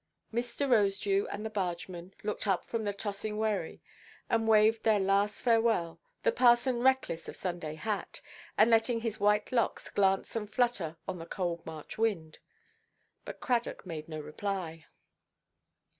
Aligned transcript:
Mr. 0.33 0.67
Rosedew 0.67 1.27
and 1.29 1.45
the 1.45 1.49
bargeman 1.51 2.11
looked 2.23 2.47
up 2.47 2.65
from 2.65 2.85
the 2.85 2.91
tossing 2.91 3.37
wherry, 3.37 3.83
and 4.31 4.47
waved 4.47 4.81
their 4.81 4.99
last 4.99 5.43
farewell, 5.43 5.99
the 6.23 6.31
parson 6.31 6.81
reckless 6.81 7.29
of 7.29 7.35
Sunday 7.35 7.75
hat, 7.75 8.19
and 8.57 8.71
letting 8.71 9.01
his 9.01 9.19
white 9.19 9.51
locks 9.51 9.91
glance 9.91 10.35
and 10.35 10.51
flutter 10.51 10.97
on 11.07 11.19
the 11.19 11.27
cold 11.27 11.63
March 11.67 11.99
wind. 11.99 12.39
But 13.25 13.41
Cradock 13.41 13.85
made 13.85 14.09
no 14.09 14.19
reply. 14.19 14.87